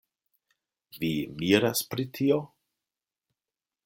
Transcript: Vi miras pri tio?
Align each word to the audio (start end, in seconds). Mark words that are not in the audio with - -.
Vi 1.03 1.09
miras 1.41 1.83
pri 1.91 2.05
tio? 2.21 2.39